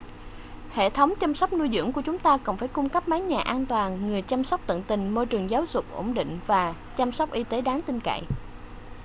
hệ 0.69 0.89
thống 0.89 1.13
chăm 1.21 1.35
sóc 1.35 1.53
nuôi 1.53 1.69
dưỡng 1.73 1.91
của 1.91 2.01
chúng 2.01 2.19
ta 2.19 2.37
cần 2.43 2.57
phải 2.57 2.67
cung 2.67 2.89
cấp 2.89 3.07
mái 3.07 3.21
nhà 3.21 3.41
an 3.41 3.65
toàn 3.65 4.07
người 4.07 4.21
chăm 4.21 4.43
sóc 4.43 4.61
tận 4.67 4.83
tình 4.87 5.09
môi 5.09 5.25
trường 5.25 5.49
giáo 5.49 5.65
dục 5.69 5.85
ổn 5.91 6.13
định 6.13 6.39
và 6.47 6.73
chăm 6.97 7.11
sóc 7.11 7.31
y 7.31 7.43
tế 7.43 7.61
đáng 7.61 7.81
tin 7.81 7.99
cậy 7.99 8.21